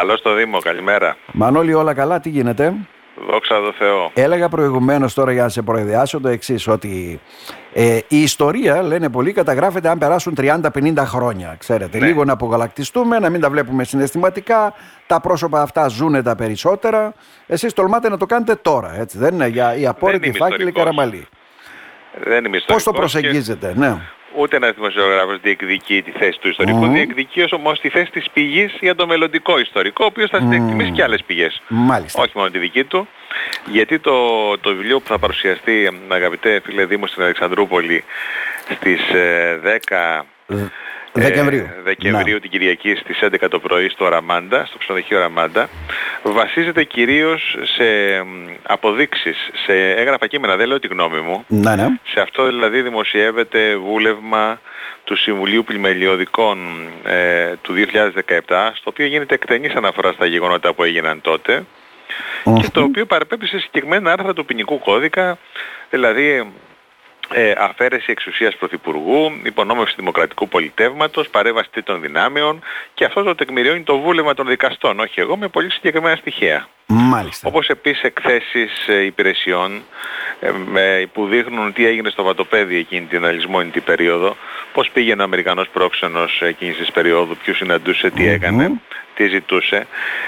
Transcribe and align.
Καλώς 0.00 0.22
το 0.22 0.34
Δήμο, 0.34 0.58
καλημέρα. 0.58 1.16
Μανώλη, 1.32 1.74
όλα 1.74 1.94
καλά, 1.94 2.20
τι 2.20 2.28
γίνεται; 2.28 2.74
Δόξα 3.30 3.60
τω 3.60 3.72
Θεώ. 3.72 4.10
Έλεγα 4.14 4.48
προηγουμένως 4.48 5.14
τώρα 5.14 5.32
για 5.32 5.42
να 5.42 5.48
σε 5.48 5.62
προειδεάσω 5.62 6.20
το 6.20 6.28
εξής, 6.28 6.68
ότι 6.68 7.20
ε, 7.72 7.98
η 8.08 8.22
ιστορία, 8.22 8.82
λένε 8.82 9.08
πολλοί, 9.10 9.32
καταγράφεται 9.32 9.88
αν 9.88 9.98
περάσουν 9.98 10.34
30-50 10.40 10.94
χρόνια. 10.98 11.56
Ξέρετε, 11.58 11.98
Ναι. 11.98 12.06
λίγο 12.06 12.24
να 12.24 12.32
απογαλακτιστούμε, 12.32 13.18
να 13.18 13.30
μην 13.30 13.40
τα 13.40 13.50
βλέπουμε 13.50 13.84
συναισθηματικά. 13.84 14.74
Τα 15.06 15.20
πρόσωπα 15.20 15.62
αυτά 15.62 15.88
ζουν 15.88 16.22
τα 16.22 16.34
περισσότερα. 16.36 17.12
Εσείς 17.46 17.72
τολμάτε 17.72 18.08
να 18.08 18.16
το 18.16 18.26
κάνετε 18.26 18.54
τώρα, 18.54 19.00
έτσι 19.00 19.18
δεν 19.18 19.34
είναι, 19.34 19.46
για 19.46 19.76
η 19.76 19.86
απόρριτη 19.86 20.28
είμαι 20.28 20.36
φάκελη 20.36 20.68
ιστορικός. 20.68 20.82
Καραμαλή. 20.82 21.26
Δεν 22.24 22.44
είμαι 22.44 22.48
Πώς 22.48 22.60
ιστορικός 22.60 22.84
το 22.84 22.90
και 22.90 22.98
προσεγγίζετε, 22.98 23.72
ναι. 23.76 23.96
Ούτε 24.36 24.56
ένας 24.56 24.74
δημοσιογράφος 24.74 25.40
διεκδικεί 25.40 26.02
τη 26.02 26.10
θέση 26.10 26.38
του 26.40 26.48
ιστορικού, 26.48 26.84
Μμμ. 26.84 26.92
διεκδικεί 26.92 27.44
όμω 27.50 27.72
τη 27.72 27.88
θέση 27.88 28.10
της 28.10 28.30
πηγής 28.32 28.76
για 28.80 28.94
το 28.94 29.06
μελλοντικό 29.06 29.58
ιστορικό, 29.58 30.04
ο 30.04 30.06
οποίος 30.06 30.30
θα 30.30 30.36
εκτιμήσει 30.36 30.90
και 30.90 31.02
άλλες 31.02 31.22
πηγές. 31.26 31.62
Μάλιστα. 31.68 32.22
Όχι 32.22 32.32
μόνο 32.34 32.50
τη 32.50 32.58
δική 32.58 32.84
του. 32.84 33.08
Γιατί 33.66 33.98
το, 33.98 34.12
το 34.58 34.70
βιβλίο 34.70 35.00
που 35.00 35.06
θα 35.06 35.18
παρουσιαστεί, 35.18 36.02
αγαπητέ 36.08 36.60
φίλε 36.64 36.84
Δήμο, 36.84 37.06
στην 37.06 37.22
Αλεξανδρούπολη 37.22 38.04
στις 38.74 39.08
ε, 39.08 39.60
10 40.46 40.56
Δεκεμβρίου. 41.12 41.60
ε, 41.78 41.82
Δεκεμβρίου 41.82 42.40
την 42.40 42.50
Κυριακή 42.50 42.94
στις 42.94 43.18
11 43.22 43.48
το 43.50 43.58
πρωί 43.58 43.88
στο 43.88 44.08
Ραμάντα, 44.08 44.64
στο 44.66 44.78
ξενοδοχείο 44.78 45.18
Ραμάντα, 45.18 45.68
βασίζεται 46.22 46.84
κυρίως 46.84 47.56
σε 47.76 47.84
μ, 48.22 48.48
αποδείξεις, 48.62 49.50
σε 49.66 49.72
έγγραφα 49.90 50.26
κείμενα, 50.26 50.56
δεν 50.56 50.68
λέω 50.68 50.78
τη 50.78 50.86
γνώμη 50.86 51.20
μου. 51.20 51.44
Ναι, 51.46 51.74
ναι. 51.74 51.86
Σε 52.12 52.20
αυτό 52.20 52.46
δηλαδή 52.46 52.82
δημοσιεύεται 52.82 53.76
βούλευμα 53.76 54.60
του 55.04 55.16
Συμβουλίου 55.16 55.64
Πλημελιωδικών 55.64 56.58
ε, 57.04 57.52
του 57.62 57.74
2017, 57.74 58.70
στο 58.74 58.90
οποίο 58.90 59.06
γίνεται 59.06 59.34
εκτενής 59.34 59.74
αναφορά 59.74 60.12
στα 60.12 60.26
γεγονότα 60.26 60.72
που 60.72 60.84
έγιναν 60.84 61.20
τότε 61.20 61.64
και 62.60 62.68
το 62.72 62.82
οποίο 62.82 63.06
παραπέμπει 63.06 63.46
σε 63.46 63.58
συγκεκριμένα 63.58 64.12
άρθρα 64.12 64.32
του 64.32 64.44
ποινικού 64.44 64.78
κώδικα, 64.78 65.38
δηλαδή 65.90 66.52
ε, 67.34 67.52
αφαίρεση 67.58 68.10
εξουσίας 68.10 68.56
Πρωθυπουργού, 68.56 69.32
υπονόμευση 69.42 69.94
δημοκρατικού 69.98 70.48
πολιτεύματος, 70.48 71.28
παρέμβαση 71.28 71.82
των 71.84 72.00
δυνάμεων 72.00 72.62
και 72.94 73.04
αυτό 73.04 73.22
το 73.22 73.34
τεκμηριώνει 73.34 73.82
το 73.82 73.98
βούλευμα 73.98 74.34
των 74.34 74.46
δικαστών, 74.46 75.00
όχι 75.00 75.20
εγώ, 75.20 75.36
με 75.36 75.48
πολύ 75.48 75.70
συγκεκριμένα 75.72 76.16
στοιχεία. 76.16 76.68
Μάλιστα. 76.86 77.48
Όπως 77.48 77.68
επίσης 77.68 78.02
εκθέσεις 78.02 78.88
ε, 78.88 79.04
υπηρεσιών 79.04 79.82
ε, 80.40 80.50
με- 80.66 81.08
που 81.12 81.26
δείχνουν 81.26 81.72
τι 81.72 81.86
έγινε 81.86 82.10
στο 82.10 82.22
βατοπέδι 82.22 82.76
εκείνη 82.76 83.06
την 83.06 83.24
αλυσμόνητη 83.24 83.80
περίοδο, 83.80 84.36
πώς 84.72 84.90
πήγαινε 84.90 85.20
ο 85.20 85.24
Αμερικανός 85.24 85.68
πρόξενος 85.68 86.42
εκείνης 86.42 86.76
της 86.76 86.90
περίοδου, 86.90 87.36
ποιους 87.44 87.56
συναντούσε, 87.56 88.10
τι 88.10 88.28
έκανε, 88.28 88.70
τι 89.14 89.26
ζητούσε. 89.26 89.86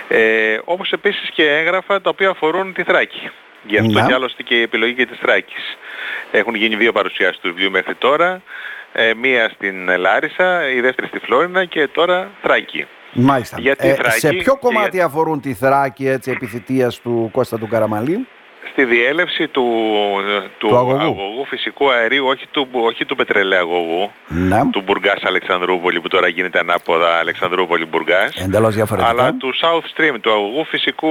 Ε, 0.09 0.59
όπως 0.65 0.93
επίσης 0.93 1.31
και 1.31 1.49
έγγραφα 1.51 2.01
τα 2.01 2.11
οποία 2.11 2.29
αφορούν 2.29 2.73
τη 2.73 2.83
Θράκη. 2.83 3.31
Γι' 3.67 3.79
αυτό 3.79 4.01
Να. 4.01 4.07
και 4.07 4.13
άλλωστε 4.15 4.43
και 4.43 4.55
η 4.55 4.63
επιλογή 4.63 4.95
και 4.95 5.07
της 5.07 5.19
Θράκης. 5.19 5.77
Έχουν 6.31 6.55
γίνει 6.55 6.77
δύο 6.77 6.93
παρουσιάσεις 6.93 7.39
του 7.41 7.49
βιβλίου 7.49 7.71
μέχρι 7.71 7.95
τώρα. 7.95 8.43
Ε, 8.93 9.11
μία 9.15 9.49
στην 9.55 9.97
Λάρισα, 9.99 10.69
η 10.71 10.81
δεύτερη 10.81 11.07
στη 11.09 11.19
Φλόρινα 11.19 11.65
και 11.65 11.89
τώρα 11.89 12.31
Θράκη. 12.43 12.87
Μάλιστα. 13.13 13.57
Για 13.61 13.77
τη 13.77 13.89
Θράκη 13.89 14.19
σε 14.19 14.29
ποιο 14.33 14.53
και 14.53 14.59
κομμάτι 14.61 14.97
για- 14.97 15.05
αφορούν 15.05 15.41
τη 15.41 15.55
Θράκη 15.55 16.09
έτσι, 16.09 16.31
επιθετείας 16.31 17.01
του 17.01 17.29
Κώστα 17.33 17.59
του 17.59 17.69
Καραμαλή; 17.69 18.27
στη 18.73 18.85
διέλευση 18.85 19.49
του, 19.49 19.65
του, 20.59 20.69
Του 20.69 20.77
αγωγού. 20.77 21.45
φυσικού 21.47 21.91
αερίου, 21.93 22.27
όχι 22.27 22.47
του, 22.51 22.69
όχι 22.73 23.05
του 23.05 23.17
πετρελαίου 23.17 23.59
αγωγού, 23.61 24.11
Ναι. 24.29 24.61
του 24.73 24.81
Μπουργκάς 24.87 25.23
Αλεξανδρούπολη 25.25 26.01
που 26.01 26.09
τώρα 26.09 26.29
γίνεται 26.29 26.59
ανάποδα 26.59 27.19
Αλεξανδρούπολη 27.19 27.87
Μπουργκάς, 27.87 28.35
Εντελώς 28.37 28.75
διαφορετικά. 28.75 29.11
αλλά 29.23 29.35
του 29.35 29.53
South 29.63 29.85
Stream, 30.01 30.15
του 30.21 30.31
αγωγού 30.33 30.65
φυσικού 30.65 31.11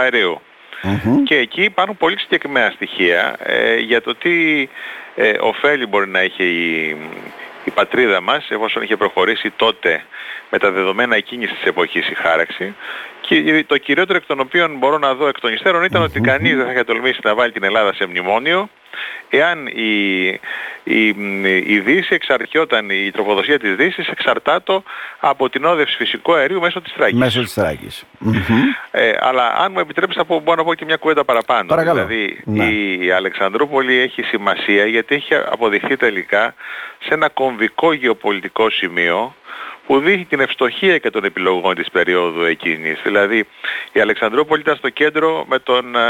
αερίου. 0.00 0.40
Μμμ. 0.82 1.22
Και 1.22 1.36
εκεί 1.36 1.62
υπάρχουν 1.62 1.96
πολύ 1.96 2.18
συγκεκριμένα 2.18 2.70
στοιχεία 2.70 3.36
ε, 3.38 3.76
για 3.76 4.02
το 4.02 4.14
τι 4.14 4.68
ε, 5.14 5.32
ωφέλη 5.40 5.86
μπορεί 5.86 6.08
να 6.08 6.18
έχει 6.18 6.44
η, 6.44 6.96
η 7.64 7.70
πατρίδα 7.70 8.20
μας 8.20 8.50
εφόσον 8.50 8.82
είχε 8.82 8.96
προχωρήσει 8.96 9.50
τότε 9.50 10.02
με 10.50 10.58
τα 10.58 10.70
δεδομένα 10.70 11.16
εκείνης 11.16 11.50
της 11.50 11.64
εποχής 11.64 12.08
η 12.08 12.14
χάραξη. 12.14 12.74
Και 13.20 13.64
το 13.66 13.78
κυριότερο 13.78 14.18
εκ 14.18 14.26
των 14.26 14.40
οποίων 14.40 14.76
μπορώ 14.78 14.98
να 14.98 15.14
δω 15.14 15.28
εκ 15.28 15.40
των 15.40 15.52
υστέρων 15.52 15.84
ήταν 15.84 16.02
ότι 16.02 16.20
κανείς 16.20 16.56
δεν 16.56 16.64
θα 16.64 16.72
είχε 16.72 16.84
τολμήσει 16.84 17.20
να 17.22 17.34
βάλει 17.34 17.52
την 17.52 17.64
Ελλάδα 17.64 17.94
σε 17.94 18.06
μνημόνιο 18.06 18.68
εάν 19.30 19.66
η, 19.66 20.26
η, 20.84 21.06
η 21.66 21.80
Δύση 21.80 22.14
εξαρτιόταν, 22.14 22.90
η 22.90 23.10
τροφοδοσία 23.10 23.58
της 23.58 23.74
Δύσης 23.76 24.08
εξαρτάτο 24.08 24.82
από 25.20 25.48
την 25.50 25.64
όδευση 25.64 25.96
φυσικού 25.96 26.34
αερίου 26.34 26.60
μέσω 26.60 26.80
της 26.80 26.92
Θράκης. 26.92 27.18
Μέσω 27.18 27.40
της 27.42 27.52
Θράκης. 27.52 28.04
Μμμ. 28.18 28.34
Ε, 28.90 29.12
αλλά 29.20 29.54
αν 29.58 29.72
μου 29.72 29.80
επιτρέψεις 29.80 30.16
να 30.16 30.24
πω, 30.24 30.40
μπορώ 30.40 30.56
να 30.56 30.64
πω 30.64 30.74
και 30.74 30.84
μια 30.84 30.96
κουβέντα 30.96 31.24
παραπάνω. 31.24 31.68
Παρακαλώ. 31.68 32.06
Δηλαδή 32.06 32.40
Ναι. 32.44 32.64
η 32.64 33.10
Αλεξανδρούπολη 33.10 33.98
έχει 33.98 34.22
σημασία 34.22 34.86
γιατί 34.86 35.14
έχει 35.14 35.34
αποδειχθεί 35.34 35.96
τελικά 35.96 36.54
σε 36.98 37.14
ένα 37.14 37.28
κομβικό 37.28 37.92
γεωπολιτικό 37.92 38.70
σημείο 38.70 39.34
που 39.90 39.98
δείχνει 40.00 40.24
την 40.24 40.40
ευστοχία 40.40 40.98
και 40.98 41.10
των 41.10 41.24
επιλογών 41.24 41.74
της 41.74 41.90
περίοδου 41.90 42.42
εκείνης. 42.44 43.00
Δηλαδή 43.02 43.46
η 43.92 44.00
Αλεξανδρούπολη 44.00 44.60
ήταν 44.60 44.76
στο 44.76 44.88
κέντρο 44.88 45.44
με 45.48 45.58
τον, 45.58 45.96
ε, 45.96 46.00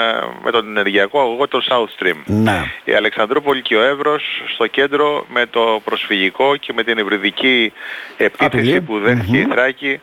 με 0.45 0.51
τον 0.51 0.67
ενεργειακό 0.69 1.21
αγωγό 1.21 1.49
των 1.49 1.63
South 1.69 1.89
Stream. 1.99 2.17
Ναι. 2.25 2.65
Η 2.85 2.93
Αλεξανδρούπολη 2.95 3.63
και 3.63 3.77
ο 3.77 3.83
Εύρος 3.83 4.23
στο 4.55 4.67
κέντρο 4.67 5.27
με 5.29 5.47
το 5.47 5.81
προσφυγικό 5.85 6.57
και 6.57 6.73
με 6.73 6.83
την 6.83 6.99
ευρυδική 6.99 7.73
επίθεση 8.17 8.47
Απειλή. 8.47 8.81
που 8.81 8.99
δέχτηκε 8.99 9.37
η 9.39 9.47
Θράκη 9.51 10.01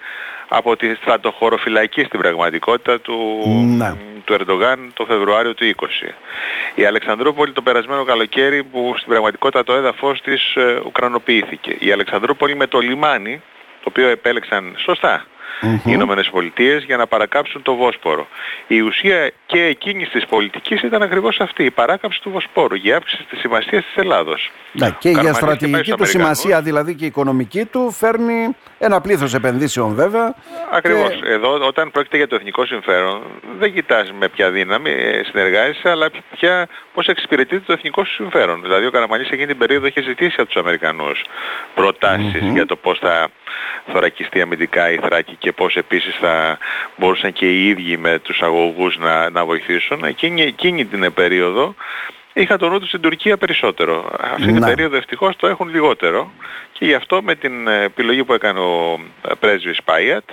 από 0.48 0.76
τη 0.76 0.96
στρατοχωροφυλακή 0.96 2.04
στην 2.04 2.20
πραγματικότητα 2.20 3.00
του, 3.00 3.18
Ναι. 3.78 3.94
του 4.26 4.34
Ερντογάν 4.34 4.92
το 4.94 5.06
Φεβρουάριο 5.06 5.54
του 5.54 5.66
20. 5.66 6.14
Η 6.76 6.86
Αλεξανδρούπολη 6.86 7.52
το 7.52 7.62
περασμένο 7.62 8.04
καλοκαίρι 8.04 8.64
που 8.64 8.94
στην 8.96 9.10
πραγματικότητα 9.10 9.64
το 9.64 9.74
έδαφος 9.74 10.22
της 10.22 10.56
ε, 10.56 10.80
ουκρανοποιήθηκε. 10.86 11.76
Η 11.80 11.92
Αλεξανδρούπολη 11.92 12.56
με 12.56 12.68
το 12.68 12.80
λιμάνι, 12.80 13.42
το 13.88 13.94
οποίο 14.00 14.12
επέλεξαν 14.12 14.76
σωστά 14.78 15.26
οι 15.62 15.82
Ηνωμένες 15.86 16.30
Πολιτείες 16.30 16.84
για 16.84 16.98
να 16.98 17.08
παρακάψουν 17.08 17.62
το 17.62 17.76
Βόσπορο. 17.76 18.28
Η 18.68 18.82
ουσία 18.82 19.32
και 19.48 19.64
εκείνης 19.64 20.10
της 20.10 20.26
πολιτικής 20.26 20.82
ήταν 20.82 21.02
ακριβώς 21.02 21.40
αυτή, 21.40 21.64
η 21.64 21.72
παράκαψη 21.72 22.22
του 22.22 22.30
Βοσπόρου, 22.30 22.76
η 22.82 22.92
αύξηση 22.94 23.24
της 23.30 23.40
σημασίας 23.40 23.84
της 23.86 23.96
Ελλάδος. 23.96 24.52
Ναι, 24.72 24.88
και 24.90 25.08
Ο 25.08 25.12
για 25.12 25.12
Καραμαλής 25.12 25.38
στρατηγική 25.38 25.72
πάει 25.72 25.82
του 25.82 25.88
στους 26.06 26.16
Αμερικανούς. 26.16 26.38
σημασία, 26.40 26.62
δηλαδή 26.62 26.96
και 26.96 27.06
οικονομική 27.06 27.66
του, 27.66 27.92
φέρνει 27.92 28.56
ένα 28.80 29.02
πλήθος 29.02 29.34
επενδύσεων 29.34 29.96
βέβαια. 29.96 30.36
Ακριβώς. 30.72 31.10
Και- 31.10 31.30
Εδώ 31.30 31.54
όταν 31.68 31.92
πρόκειται 31.92 32.18
για 32.18 32.28
το 32.28 32.36
εθνικό 32.36 32.66
συμφέρον 32.66 33.22
δεν 33.60 33.74
κοιτάς 33.74 34.12
με 34.20 34.28
ποια 34.30 34.50
δύναμη 34.52 34.90
ε, 34.90 35.22
συνεργάζεσαι 35.24 35.90
αλλά 35.90 36.10
ποια, 36.38 36.68
πώς 36.94 37.08
εξυπηρετείται 37.08 37.64
το 37.66 37.74
εθνικό 37.74 38.06
σου 38.06 38.14
συμφέρον. 38.14 38.62
Δηλαδή 38.62 38.86
ο 38.86 38.92
Καραμαλής 38.92 39.28
εκείνη 39.30 39.48
την 39.48 39.58
περίοδο 39.58 39.86
είχε 39.88 40.02
ζητήσει 40.02 40.36
από 40.38 40.46
τους 40.50 40.62
Αμερικανούς 40.62 41.24
προτάσεις 41.76 42.42
για 42.54 42.66
το 42.66 42.76
πώς 42.76 43.00
θα 43.00 43.28
θωρακιστεί 43.94 44.42
αμυντικά 44.42 44.92
η 44.92 44.98
Θράκη 44.98 45.36
και 45.36 45.52
πώς 45.52 45.76
επίσης 45.76 46.16
θα 46.16 46.58
μπορούσαν 46.98 47.34
και 47.34 47.46
οι 47.46 47.68
ίδιοι 47.68 47.98
με 47.98 48.20
τους 48.20 48.42
αγωγούς 48.42 48.98
να, 48.98 49.30
να 49.38 49.46
βοηθήσουν. 49.46 50.04
Εκείνη, 50.04 50.42
εκείνη 50.42 50.86
την 50.86 51.14
περίοδο 51.14 51.76
είχα 52.34 52.58
το 52.58 52.70
νου 52.70 52.80
του 52.80 52.88
στην 52.88 53.02
Τουρκία 53.02 53.38
περισσότερο. 53.38 54.12
Αυτή 54.20 54.46
την 54.46 54.60
Να. 54.60 54.68
περίοδο 54.68 54.96
ευτυχώς 54.96 55.36
το 55.36 55.48
έχουν 55.48 55.70
λιγότερο 55.70 56.32
και 56.80 56.86
γι' 56.86 56.94
αυτό 56.94 57.22
με 57.24 57.36
την 57.36 57.68
ε, 57.68 57.84
επιλογή 57.84 58.24
που 58.24 58.34
έκανε 58.34 58.60
ο 58.60 59.00
ε, 59.30 59.32
πρέσβης 59.40 59.84
Πάιατ 59.84 60.24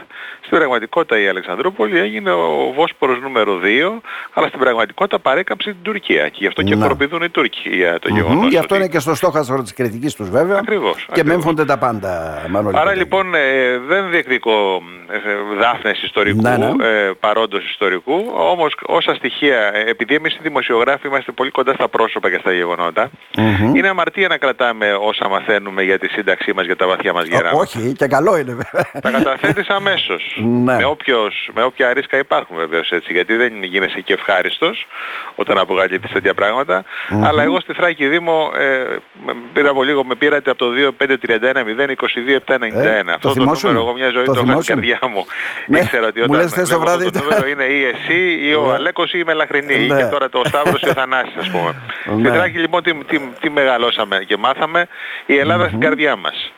στην 0.46 0.58
πραγματικότητα 0.58 1.18
η 1.20 1.28
Αλεξανδρούπολη 1.28 1.98
έγινε 1.98 2.30
ο 2.30 2.72
Βόσπορος 2.76 3.20
νούμερο 3.20 3.60
2 3.62 4.00
αλλά 4.32 4.46
στην 4.48 4.58
πραγματικότητα 4.60 5.18
παρέκαψε 5.18 5.70
την 5.70 5.82
Τουρκία 5.82 6.28
και 6.28 6.36
γι' 6.40 6.46
αυτό 6.46 6.62
και 6.62 6.74
Να. 6.74 6.82
χοροπηδούν 6.82 7.22
οι 7.22 7.28
Τούρκοι 7.28 7.68
για 7.76 7.98
το 7.98 8.08
Μμμ, 8.10 8.16
γεγονός 8.16 8.48
Γι' 8.50 8.58
αυτό 8.58 8.74
ότι- 8.74 8.84
είναι 8.84 8.92
και 8.92 8.98
στο 8.98 9.14
στόχαστρο 9.14 9.62
της 9.62 9.74
κριτικής 9.74 10.14
τους 10.14 10.30
βέβαια. 10.30 10.58
Ακριβώς, 10.58 10.96
Και 10.96 11.04
ακριβώς. 11.08 11.30
μέμφονται 11.32 11.64
τα 11.64 11.78
πάντα, 11.78 12.42
Μανώλη. 12.48 12.76
Άρα 12.76 12.84
Κοντάκη. 12.84 12.98
λοιπόν 12.98 13.34
ε, 13.34 13.78
δεν 13.78 14.10
διεκδικώ 14.10 14.82
ε, 15.10 15.18
δάφνες 15.58 16.02
ιστορικού, 16.02 16.40
Ναι, 16.42 16.56
ναι. 16.56 16.66
ε, 16.86 17.10
παρόντος 17.20 17.64
ιστορικού, 17.70 18.32
όμως 18.34 18.76
όσα 18.86 19.14
στοιχεία, 19.14 19.70
ε, 19.74 19.90
επειδή 19.90 20.14
εμείς 20.14 20.34
οι 20.34 20.38
δημοσιογράφοι 20.42 21.06
είμαστε 21.06 21.32
πολύ 21.32 21.50
κοντά 21.50 21.72
στα 21.74 21.88
πρόσωπα 21.88 22.30
και 22.30 22.38
στα 22.40 22.52
γεγονότα, 22.52 23.10
Μμμ. 23.38 23.74
είναι 23.74 23.88
αμαρτία 23.88 24.28
να 24.28 24.36
κρατάμε 24.36 24.92
όσα 25.00 25.28
μαθαίνουμε 25.28 25.82
για 25.82 25.98
τη 25.98 26.08
σύνταξή 26.34 26.52
μας, 26.56 26.64
για 26.66 26.76
τα 26.76 26.86
βαθιά 26.86 27.12
μας 27.12 27.22
Ω, 27.24 27.26
γεράματα. 27.30 27.56
Όχι, 27.58 27.92
και 27.92 28.06
καλό 28.06 28.36
είναι 28.36 28.52
βέβαια. 28.54 28.86
Τα 29.02 29.10
καταθέτεις 29.10 29.68
αμέσως. 29.68 30.22
Ναι. 30.64 30.76
Με, 30.76 30.84
όποιος, 30.84 31.50
με 31.54 31.62
όποια 31.62 31.92
ρίσκα 31.92 32.18
υπάρχουν 32.18 32.56
βεβαίως 32.56 32.90
έτσι. 32.90 33.12
Γιατί 33.12 33.36
δεν 33.36 33.62
γίνεσαι 33.62 34.00
και 34.00 34.12
ευχάριστος 34.12 34.86
όταν 35.34 35.58
αποκαλύπτεις 35.58 36.12
τέτοια 36.12 36.34
πράγματα. 36.34 36.84
Αλλά 37.24 37.42
εγώ 37.42 37.60
στη 37.60 37.72
Θράκη 37.72 38.06
Δήμο 38.06 38.50
ε, 38.58 38.96
με- 39.26 39.34
πήρα 39.52 39.70
από 39.70 39.82
λίγο, 39.82 40.04
με 40.04 40.14
πήρατε 40.14 40.50
από 40.50 40.58
το 40.58 40.66
2531-022-791. 40.98 42.62
Ε, 42.74 43.02
το 43.04 43.12
Αυτό 43.14 43.28
το, 43.28 43.32
θυμόσουν; 43.34 43.70
νούμερο 43.70 43.86
εγώ 43.86 43.94
μια 43.98 44.10
ζωή 44.10 44.24
Το 44.24 44.32
το, 44.32 44.38
έχω 44.38 44.40
στην 44.40 44.46
θυμόσουν; 44.48 44.74
καρδιά 44.74 44.98
μου. 45.12 45.24
Ναι. 45.66 45.78
Ήξερα 45.78 46.06
ότι 46.06 46.18
Μου 46.20 46.26
όταν 46.28 46.40
λες 46.40 46.52
χθες 46.52 46.68
το 46.68 46.78
βλέπω 46.80 46.90
αυτό 46.90 47.10
βράδυ 47.10 47.18
το 47.18 47.24
νούμερο 47.24 47.48
είναι 47.48 47.64
ή 47.64 47.84
εσύ 47.84 48.38
ή 48.48 48.54
ο 48.54 48.66
Ναι. 48.66 48.72
Αλέκος 48.72 49.12
ή 49.12 49.18
η 49.20 49.24
Μελαχρινή. 49.26 49.76
Ναι. 49.86 49.96
Και 49.96 50.04
τώρα 50.04 50.28
το 50.28 50.42
Σταύρος 50.44 50.80
ή 50.82 50.88
ο 50.88 50.92
Θανάσης 50.92 51.36
ας 51.38 51.50
πούμε. 51.50 51.74
Ναι. 52.16 52.28
Στη 52.28 52.36
Θράκη 52.38 52.58
λοιπόν 52.58 52.82
τι, 52.82 52.94
τι, 52.94 53.18
τι 53.40 53.50
μεγαλώσαμε 53.50 54.24
και 54.26 54.36
μάθαμε. 54.36 54.86
Η 55.26 55.36
Ελλάδα 55.38 55.66
στην 55.66 55.80
καρδιά 55.80 56.16
μας. 56.24 56.52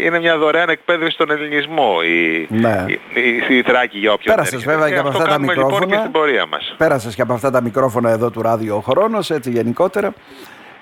είναι 0.00 0.18
μια 0.18 0.36
δωρεάν 0.38 0.68
εκπαίδευση 0.68 1.14
στον 1.14 1.30
ελληνισμό 1.30 1.96
η, 2.04 2.46
Ναι. 2.50 2.84
η, 2.86 3.00
η, 3.48 3.56
η 3.56 3.62
Θράκη 3.62 3.98
για 3.98 4.12
όποιον 4.12 4.34
Πέρασες 4.34 4.52
έρχεται. 4.54 4.72
βέβαια 4.72 4.88
Και 4.88 4.94
και 4.94 5.00
από 5.00 5.08
αυτό 5.08 5.20
αυτά 5.22 5.30
τα 5.30 5.36
κάνουμε 5.36 5.52
λοιπόν 5.54 5.66
μικρόφωνα. 5.70 5.94
και 5.96 6.00
στην 6.00 6.12
πορεία 6.12 6.46
μας. 6.46 6.74
Πέρασες 6.78 7.14
και 7.14 7.22
από 7.22 7.32
αυτά 7.32 7.50
τα 7.50 7.62
μικρόφωνα 7.62 8.10
εδώ 8.10 8.30
του 8.30 8.42
ράδιο 8.42 8.76
ο 8.76 8.80
χρόνος, 8.80 9.30
έτσι 9.30 9.50
γενικότερα. 9.50 10.12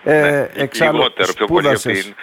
Ε, 0.05 0.47
εξάλλου 0.55 0.93
Ναι, 0.93 0.99
Λιγότερο, 0.99 1.33
πιο 1.37 1.47
πολύ, 1.47 1.67
από 1.69 1.77
σπούδασες 1.79 2.05
την, 2.05 2.15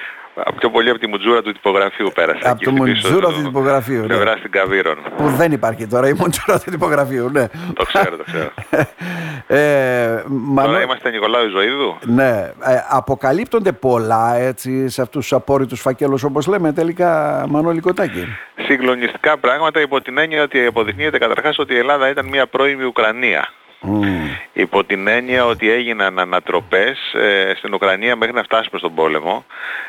πιο 0.59 0.69
πολύ 0.69 0.89
από 0.89 0.99
τη 0.99 1.07
μουτζούρα 1.07 1.41
του 1.41 1.51
τυπογραφείου 1.51 2.11
πέρασε. 2.15 2.39
Από 2.43 2.49
εκεί 2.49 2.63
το 2.65 2.71
στην 2.71 2.83
πίσω 2.83 3.07
μουτζούρα 3.07 3.27
του- 3.27 3.35
του 3.39 3.43
τυπογραφείου, 3.43 4.01
ναι. 4.01 4.07
Πλευρά 4.07 4.35
στην 4.37 4.51
Καβύρων. 4.51 4.97
που 5.17 5.27
δεν 5.27 5.51
υπάρχει 5.51 5.87
τώρα 5.87 6.07
η 6.07 6.13
μοντζούρα 6.13 6.59
του 6.59 6.71
τυπογραφείου, 6.71 7.29
ναι. 7.29 7.47
Το 7.73 7.83
ξέρω, 7.85 8.17
το 8.17 8.23
ξέρω. 8.23 8.49
ε, 9.61 10.23
Μανώ- 10.27 10.71
Τώρα 10.71 10.83
είμαστε 10.83 11.09
Νικολάου 11.09 11.49
Ζωήδου. 11.49 11.97
Ναι, 12.05 12.51
ε, 12.65 12.75
αποκαλύπτονται 12.89 13.71
πολλά 13.71 14.35
έτσι 14.35 14.89
σε 14.89 15.01
αυτούς 15.01 15.21
τους 15.21 15.33
απόρριτους 15.33 15.81
φακέλους 15.81 16.23
όπως 16.23 16.47
λέμε 16.47 16.73
τελικά 16.73 17.43
Μανώλη 17.49 17.79
Κοτάκη. 17.79 18.25
Συγκλονιστικά 18.67 19.37
πράγματα 19.37 19.81
υπό 19.81 20.01
την 20.01 20.17
έννοια 20.17 20.43
ότι 20.43 20.65
αποδεικνύεται 20.65 21.17
καταρχάς 21.17 21.57
ότι 21.59 21.73
η 21.73 21.77
Ελλάδα 21.77 22.09
ήταν 22.09 22.27
μια 22.27 22.47
πρώιμη 22.47 22.83
Ουκρανία. 22.83 23.47
Μμμ. 23.81 24.27
Υπό 24.53 24.83
την 24.83 25.07
έννοια 25.07 25.45
ότι 25.45 25.71
έγιναν 25.71 26.19
ανατροπές 26.19 27.13
ε, 27.13 27.53
στην 27.57 27.74
Ουκρανία 27.74 28.15
μέχρι 28.15 28.33
να 28.33 28.44
φτάσουμε 28.44 28.79
στον 28.79 28.95
πόλεμο. 28.95 29.45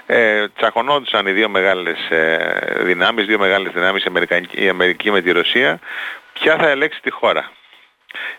Ε, 0.07 0.49
τσακωνόντουσαν 0.49 1.27
οι 1.27 1.33
δύο 1.33 1.49
μεγάλες 1.49 2.11
ε, 2.11 2.39
δυνάμεις, 2.83 3.27
δύο 3.27 3.39
μεγάλες 3.39 3.73
δυνάμεις, 3.73 4.03
η 4.05 4.07
Αμερικανική, 4.09 4.65
η 4.65 4.69
Αμερική 4.69 5.11
με 5.11 5.21
τη 5.21 5.31
Ρωσία. 5.31 5.79
Ποια 6.33 6.57
θα 6.57 6.69
ελέξει 6.69 7.01
τη 7.03 7.11
χώρα; 7.11 7.51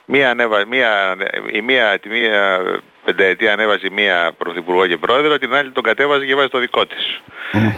Μία 0.06 0.30
ανέβα, 0.30 0.66
μία, 0.66 1.16
η 1.51 1.62
μία, 1.62 2.00
τη 2.00 2.10
μία 2.10 2.60
πενταετία 3.06 3.54
ανέβαζε 3.54 3.88
η 3.88 3.89
μία 3.94 4.31
πρωθυπουργό 4.38 4.88
και 4.88 4.98
πρόεδρο, 4.98 5.38
την 5.38 5.54
άλλη 5.54 5.71
τον 5.71 5.83
κατέβαζε 5.83 6.25
και 6.25 6.36
βάζει 6.36 6.48
το 6.48 6.60
δικό 6.60 6.86
της. 6.86 7.21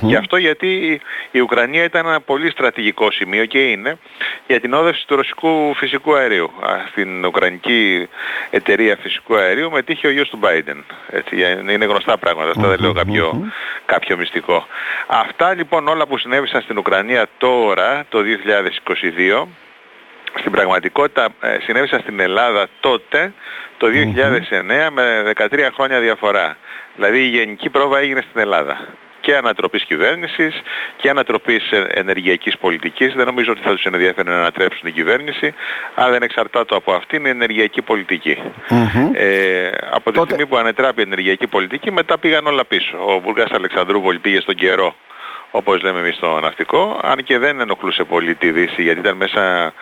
Γι' 0.01 0.15
αυτό 0.15 0.38
γιατί 0.38 1.01
η 1.31 1.39
Ουκρανία 1.39 1.83
ήταν 1.83 2.05
ένα 2.05 2.21
πολύ 2.21 2.51
στρατηγικό 2.51 3.11
σημείο 3.11 3.45
και 3.45 3.59
είναι 3.71 3.97
για 4.47 4.59
την 4.59 4.73
όδευση 4.73 5.07
του 5.07 5.15
ρωσικού 5.15 5.73
φυσικού 5.75 6.15
αερίου. 6.15 6.51
Α, 6.61 6.75
Στην 6.91 7.25
Ουκρανική 7.25 8.07
εταιρεία 8.49 8.97
φυσικού 9.01 9.35
αερίου 9.35 9.71
μετήχε 9.71 10.07
ο 10.07 10.11
γιος 10.11 10.29
του 10.29 10.39
Biden. 10.43 10.77
Έτσι, 11.09 11.35
για- 11.35 11.49
είναι 11.49 11.85
γνωστά 11.85 12.17
πράγματα, 12.17 12.49
αυτά 12.49 12.67
δεν 12.67 12.79
λέω 12.79 12.93
κάποιο, 12.93 13.51
κάποιο 13.85 14.17
μυστικό. 14.17 14.67
Αυτά 15.07 15.53
λοιπόν 15.53 15.88
όλα 15.88 16.07
που 16.07 16.17
συνέβησαν 16.17 16.61
στην 16.61 16.77
Ουκρανία 16.77 17.27
τώρα, 17.38 18.05
το 18.09 18.21
2022, 18.21 19.47
στην 20.39 20.51
πραγματικότητα 20.51 21.27
ε, 21.41 21.57
συνέβησαν 21.63 21.99
στην 21.99 22.19
Ελλάδα 22.19 22.67
τότε 22.79 23.33
το 23.77 23.87
2009 23.87 24.89
με 24.91 25.31
13 25.37 25.67
χρόνια 25.73 25.99
διαφορά. 25.99 26.57
Δηλαδή 26.95 27.19
η 27.19 27.27
γενική 27.27 27.69
πρόβα 27.69 27.99
έγινε 27.99 28.21
στην 28.29 28.41
Ελλάδα. 28.41 28.87
Και 29.21 29.35
ανατροπής 29.35 29.83
κυβέρνησης 29.83 30.61
και 30.97 31.09
ανατροπής 31.09 31.71
ε, 31.71 31.87
ενεργειακής 31.93 32.57
πολιτικής. 32.57 33.13
Δεν 33.13 33.25
νομίζω 33.25 33.51
ότι 33.51 33.61
θα 33.61 33.71
τους 33.71 33.83
ενδιαφέρει 33.85 34.29
να 34.29 34.37
ανατρέψουν 34.37 34.81
την 34.83 34.93
κυβέρνηση, 34.93 35.53
αλλά 35.95 36.09
δεν 36.11 36.21
εξαρτάται 36.21 36.75
από 36.75 36.93
αυτήν 36.93 37.25
η 37.25 37.29
ενεργειακή 37.29 37.81
πολιτική. 37.81 38.37
Μμμ. 38.69 39.11
Ε, 39.13 39.67
από 39.91 40.11
τη 40.11 40.17
Τότε- 40.17 40.29
στιγμή 40.29 40.45
που 40.45 40.57
ανετράπει 40.57 40.99
η 40.99 41.03
ενεργειακή 41.03 41.47
πολιτική, 41.47 41.91
μετά 41.91 42.17
πήγαν 42.17 42.47
όλα 42.47 42.65
πίσω. 42.65 42.97
Ο 43.07 43.19
Βουργάς 43.19 43.49
Αλεξανδρούπολη 43.51 44.19
πήγε 44.19 44.39
στον 44.39 44.55
καιρό 44.55 44.95
όπως 45.51 45.81
λέμε 45.81 46.00
εμείς 46.00 46.15
στο 46.15 46.39
ναυτικό, 46.39 47.00
αν 47.03 47.24
και 47.24 47.38
δεν 47.38 47.59
ενοχλούσε 47.59 48.03
πολύ 48.03 48.36
τη 48.36 48.51
Δύση, 48.51 48.81
γιατί 48.83 49.00
ήταν 49.00 49.18
μέσα 49.18 49.74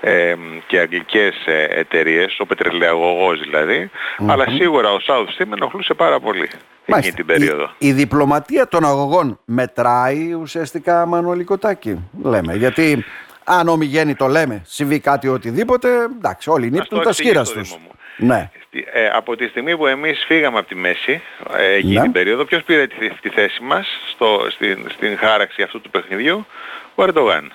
ε, 0.00 0.34
και 0.66 0.78
αγγλικές 0.78 1.34
ε, 1.46 1.62
εταιρείες, 1.70 2.38
ο 2.38 2.46
πετρελαιαγωγός 2.46 3.40
δηλαδή, 3.40 3.90
αλλά 4.26 4.44
σίγουρα 4.48 4.90
ο 4.92 4.96
South 5.06 5.26
Stream 5.42 5.52
ενοχλούσε 5.52 5.94
πάρα 5.94 6.20
πολύ 6.20 6.42
εκείνη 6.42 6.62
Μάλιστα. 6.86 7.14
την 7.14 7.26
περίοδο. 7.26 7.70
Η, 7.78 7.88
η 7.88 7.92
διπλωματία 7.92 8.68
των 8.68 8.84
αγωγών 8.84 9.38
μετράει 9.44 10.32
ουσιαστικά 10.32 11.06
Μανώλη 11.06 11.44
Κοτάκη, 11.44 12.08
λέμε. 12.22 12.54
Γιατί 12.54 13.04
αν 13.44 13.68
ομιγένει 13.68 14.14
το 14.14 14.26
λέμε, 14.26 14.62
συμβεί 14.64 15.00
κάτι 15.00 15.28
οτιδήποτε, 15.28 15.88
εντάξει, 16.18 16.50
όλοι 16.50 16.70
νύπτουν 16.70 17.02
τα 17.02 17.08
εξηγήσω, 17.08 17.44
σχήρα 17.44 17.60
τους. 17.60 17.68
Δήμο 17.68 17.80
μου. 17.84 17.90
Ναι. 18.16 18.50
Στη- 18.66 18.86
ε, 18.98 19.10
από 19.12 19.36
τη 19.36 19.46
στιγμή 19.48 19.76
που 19.76 19.86
εμείς 19.86 20.24
φύγαμε 20.26 20.58
από 20.58 20.68
τη 20.68 20.74
μέση 20.74 21.22
ε, 21.56 21.72
εκείνη 21.72 21.94
Ναι. 21.94 22.02
την 22.02 22.12
περίοδο, 22.12 22.44
ποιος 22.44 22.62
πήρε 22.62 22.86
τη, 22.86 23.10
τη 23.10 23.28
θέση 23.28 23.62
μας 23.62 23.86
στο, 24.10 24.46
στην, 24.50 24.86
στην 24.90 25.18
χάραξη 25.18 25.62
αυτού 25.62 25.80
του 25.80 25.90
παιχνιδιού, 25.90 26.46
ο 26.94 27.02
Ερντογάν. 27.02 27.52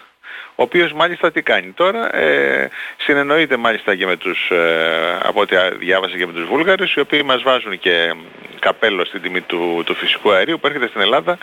Ο 0.55 0.63
οποίος 0.63 0.93
μάλιστα 0.93 1.31
τι 1.31 1.41
κάνει 1.41 1.71
τώρα, 1.71 2.15
ε, 2.15 2.69
συνεννοείται 2.97 3.57
μάλιστα 3.57 3.95
και 3.95 4.05
με 4.05 4.15
τους, 4.17 4.49
ε, 4.49 5.17
από 5.23 5.39
ό,τι 5.41 5.55
διάβασα 5.79 6.17
και 6.17 6.25
με 6.25 6.33
τους 6.33 6.45
Βούλγαρους, 6.45 6.93
οι 6.93 6.99
οποίοι 6.99 7.21
μας 7.25 7.41
βάζουν 7.41 7.79
και 7.79 8.13
καπέλο 8.59 9.05
στην 9.05 9.21
τιμή 9.21 9.41
του, 9.41 9.83
του 9.85 9.95
φυσικού 9.95 10.31
αερίου 10.31 10.59
που 10.59 10.67
έρχεται 10.67 10.87
στην 10.87 11.01
Ελλάδα 11.01 11.37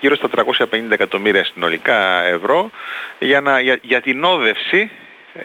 γύρω 0.00 0.14
στα 0.16 0.28
350 0.28 0.90
εκατομμύρια 0.90 1.44
συνολικά 1.44 2.22
ευρώ 2.24 2.70
για, 3.18 3.40
να, 3.40 3.60
για, 3.60 3.78
για 3.82 4.00
την 4.00 4.24
όδευση 4.24 4.90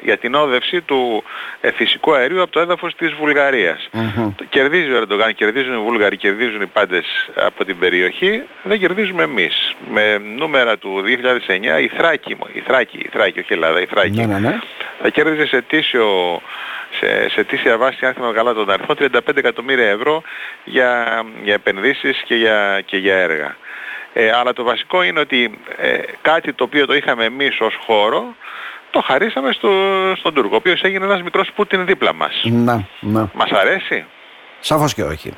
για 0.02 0.18
την 0.18 0.36
όδευση 0.36 0.82
του 0.82 1.24
ε, 1.62 1.72
φυσικού 1.72 2.14
αερίου 2.14 2.42
από 2.42 2.52
το 2.52 2.60
έδαφος 2.60 2.96
της 2.96 3.14
Βουλγαρίας. 3.14 3.90
Το 4.36 4.46
Κερδίζει 4.50 4.92
ο 4.92 4.98
Ερντογάν, 4.98 5.34
κερδίζουν 5.36 5.74
οι 5.74 5.82
Βούλγαροι, 5.84 6.18
κερδίζουν 6.18 6.62
οι 6.62 6.66
πάντες 6.66 7.06
από 7.36 7.66
την 7.66 7.80
περιοχή, 7.80 8.44
δεν 8.64 8.80
κερδίζουμε 8.80 9.24
εμείς. 9.24 9.76
Με 9.92 10.18
νούμερα 10.18 10.78
του 10.78 11.02
2009 11.02 11.82
η 11.82 11.88
Θράκη, 11.88 12.38
η 12.54 12.60
Θράκη, 12.60 12.98
η 12.98 13.10
Θράκη, 13.12 13.40
όχι 13.40 13.48
η 13.52 13.54
Ελλάδα, 13.54 13.82
η 13.82 13.86
Θράκη, 13.86 14.20
Ναι, 14.20 14.26
ναι, 14.26 14.40
ναι. 14.40 14.60
θα 15.02 15.10
κέρδιζε 15.10 15.46
σε 15.46 15.62
τίσιο 15.62 16.42
σε, 17.00 17.30
σε 17.30 17.44
τήσια 17.44 17.78
βάση, 17.78 18.06
αν 18.06 18.14
θυμάμαι 18.14 18.34
καλά 18.34 18.54
τον 18.54 18.70
αριθμό, 18.70 18.96
35 19.00 19.38
εκατομμύρια 19.38 19.90
ευρώ 19.90 20.22
για, 20.64 21.24
για 21.44 21.54
επενδύσεις 21.54 22.22
και 22.26 22.36
για, 22.36 22.82
και 22.86 22.98
για 22.98 23.16
έργα. 23.16 23.56
Ε, 24.14 24.32
αλλά 24.32 24.54
το 24.54 24.64
βασικό 24.64 25.04
είναι 25.04 25.20
ότι 25.20 25.60
ε, 25.78 25.98
κάτι 26.22 26.54
το 26.54 26.64
οποίο 26.64 26.86
το 26.86 26.96
είχαμε 26.96 27.26
εμείς 27.26 27.60
ως 27.60 27.76
χώρο, 27.86 28.36
το 28.92 29.02
χαρίσαμε 29.02 29.52
στο, 29.52 29.70
στον 30.18 30.34
Τούρκο, 30.34 30.50
ο 30.54 30.56
οποίος 30.56 30.82
έγινε 30.82 31.06
ένας 31.06 31.22
μικρός 31.22 31.52
Πούτιν 31.56 31.86
δίπλα 31.86 32.14
μας. 32.14 32.42
Να, 32.44 32.88
να. 33.00 33.30
Μας 33.34 33.50
αρέσει; 33.52 34.06
Σαφώς 34.60 34.94
και 34.94 35.04
όχι. 35.04 35.34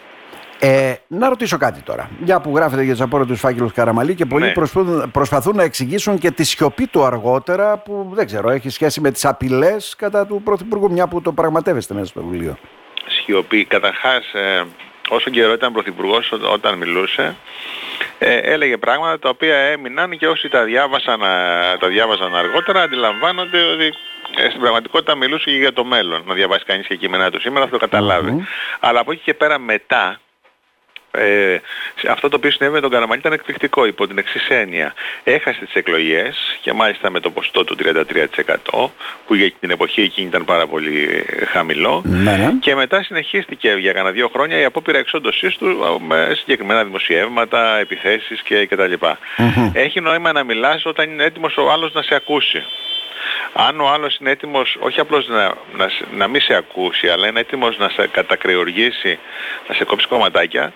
Ε, 0.60 0.94
να 1.08 1.30
ρωτήσω 1.30 1.58
κάτι 1.58 1.82
τώρα. 1.82 2.10
Για 2.24 2.42
που 2.42 2.56
γράφετε 2.56 2.84
για 2.84 2.96
του 2.96 3.04
απόρριτους 3.04 3.40
φάκελους 3.40 3.72
Καραμαλή 3.74 4.16
και 4.16 4.26
πολλοί 4.26 4.46
Ναι. 4.46 4.52
προσπαθούν, 4.52 5.12
προσπαθούν 5.12 5.56
να 5.56 5.64
εξηγήσουν 5.64 6.18
και 6.18 6.32
τη 6.32 6.44
σιωπή 6.44 6.88
του 6.88 7.04
αργότερα 7.04 7.78
που 7.78 8.10
δεν 8.14 8.26
ξέρω, 8.26 8.50
έχει 8.50 8.70
σχέση 8.70 9.02
με 9.02 9.12
τις 9.12 9.26
απειλές 9.26 9.96
κατά 9.98 10.26
του 10.28 10.42
Πρωθυπουργού, 10.44 10.92
μια 10.92 11.08
που 11.08 11.22
το 11.22 11.32
πραγματεύεστε 11.34 11.94
μέσα 11.94 12.06
στο 12.06 12.24
βιβλίο. 12.24 12.58
Σιωπή. 13.08 13.66
Καταρχάς, 13.66 14.34
ε, 14.34 14.64
όσο 15.10 15.30
καιρό 15.30 15.54
ήταν 15.54 15.74
πρωθυπουργός 15.74 16.32
ό- 16.32 16.52
όταν 16.54 16.78
μιλούσε, 16.78 17.36
ε, 18.26 18.38
έλεγε 18.38 18.78
πράγματα 18.78 19.20
τα 19.20 19.30
οποία 19.30 19.58
έμειναν 19.58 20.18
και 20.18 20.28
όσοι 20.28 20.50
τα 20.50 20.64
διάβασαν, 20.64 21.22
ε, 21.22 21.78
τα 21.80 21.88
διάβασαν 21.88 22.36
αργότερα 22.36 22.82
αντιλαμβάνονται 22.82 23.64
ότι 23.64 23.94
ε, 24.36 24.50
στην 24.50 24.60
πραγματικότητα 24.60 25.16
μιλούσε 25.16 25.44
και 25.44 25.58
για 25.58 25.74
το 25.74 25.84
μέλλον. 25.84 26.24
Να 26.26 26.34
διαβάσει 26.34 26.66
κανείς 26.66 26.88
και 26.88 26.96
κείμενά 26.96 27.32
του 27.32 27.42
σήμερα 27.42 27.66
θα 27.66 27.72
το 27.72 27.78
καταλαβει 27.78 28.46
Αλλά 28.80 29.00
από 29.00 29.12
εκεί 29.12 29.22
και 29.24 29.34
πέρα 29.34 29.60
μετά, 29.60 30.20
ε, 31.18 31.58
σε 32.00 32.12
αυτό 32.12 32.30
το 32.30 32.36
οποίο 32.36 32.52
συνέβη 32.52 32.74
με 32.74 32.80
τον 32.82 32.90
Καραμανή 32.90 33.20
ήταν 33.20 33.34
εκπληκτικό 33.34 33.86
υπό 33.86 34.08
την 34.08 34.18
εξής 34.18 34.48
έννοια. 34.50 34.94
Έχασε 35.24 35.60
τις 35.66 35.74
εκλογές 35.74 36.58
και 36.62 36.74
μάλιστα 36.74 37.10
με 37.10 37.20
το 37.20 37.30
ποσοστό 37.32 37.64
του 37.64 37.76
33% 38.74 38.90
που 39.28 39.36
για 39.36 39.52
την 39.60 39.70
εποχή 39.70 40.02
εκείνη 40.02 40.28
ήταν 40.28 40.46
πάρα 40.46 40.68
πολύ 40.68 41.26
ε, 41.40 41.46
χαμηλό 41.46 42.02
Ναι, 42.06 42.32
ναι. 42.38 42.52
και 42.60 42.76
μετά 42.76 43.04
συνεχίστηκε 43.04 43.70
για 43.80 43.92
κανένα 43.94 44.12
δύο 44.14 44.28
χρόνια 44.34 44.60
η 44.60 44.64
απόπειρα 44.64 44.98
εξόντωσής 44.98 45.58
του 45.58 45.68
ε, 45.68 46.06
με 46.06 46.32
συγκεκριμένα 46.36 46.84
δημοσιεύματα, 46.84 47.78
επιθέσεις 47.80 48.42
και, 48.42 48.66
και 48.66 48.76
τα 48.76 48.88
λοιπα 48.88 49.18
Έχει 49.74 50.00
νόημα 50.02 50.32
να 50.32 50.44
μιλάς 50.44 50.86
όταν 50.86 51.10
είναι 51.10 51.24
έτοιμος 51.24 51.58
ο 51.58 51.72
άλλος 51.72 51.94
να 51.94 52.02
σε 52.02 52.16
ακούσει. 52.16 52.64
Αν 53.54 53.82
ο 53.82 53.90
άλλος 53.90 54.18
είναι 54.18 54.30
έτοιμος 54.32 54.78
όχι 54.80 55.00
απλώς 55.00 55.28
να, 55.28 55.54
να, 55.78 55.90
σε- 55.90 56.06
να 56.16 56.28
μην 56.28 56.42
σε 56.42 56.54
ακούσει, 56.56 57.08
αλλά 57.08 57.28
είναι 57.28 57.40
έτοιμος 57.40 57.78
να 57.78 57.90
σε 57.90 58.08
κατακριοργήσει, 58.08 59.20
να 59.68 59.76
σε 59.76 59.84
κόψει 59.84 60.08
κομματάκια, 60.08 60.74